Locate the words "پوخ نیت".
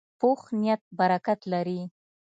0.19-0.81